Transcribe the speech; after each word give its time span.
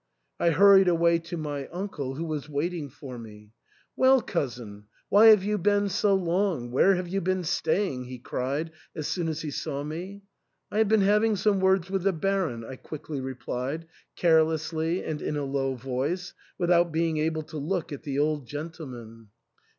I 0.39 0.49
hurried 0.49 0.87
away 0.87 1.19
to 1.19 1.37
my 1.37 1.67
uncle, 1.67 2.15
who 2.15 2.25
was 2.25 2.49
waiting 2.49 2.89
for 2.89 3.19
me. 3.19 3.51
"Well, 3.95 4.19
cousin, 4.19 4.85
why 5.09 5.27
have 5.27 5.43
you 5.43 5.59
been 5.59 5.89
so 5.89 6.15
long? 6.15 6.71
Where 6.71 6.95
have 6.95 7.07
you 7.07 7.21
been 7.21 7.43
staying?" 7.43 8.05
he 8.05 8.17
cried 8.17 8.71
as 8.95 9.05
soon 9.07 9.27
as 9.27 9.43
he 9.43 9.51
saw 9.51 9.83
me. 9.83 10.23
I 10.71 10.79
have 10.79 10.87
been 10.87 11.01
having 11.01 11.35
some 11.35 11.59
words 11.59 11.91
with 11.91 12.01
the 12.01 12.13
Baron!" 12.13 12.65
I 12.67 12.77
quickly 12.77 13.21
replied, 13.21 13.85
carelessly 14.15 15.03
and 15.03 15.21
in 15.21 15.37
a 15.37 15.45
low 15.45 15.75
voice, 15.75 16.33
without 16.57 16.91
being 16.91 17.17
able 17.17 17.43
to 17.43 17.57
look 17.59 17.91
at 17.93 18.01
the 18.01 18.17
old 18.17 18.47
gentle 18.47 18.87
man. 18.87 19.27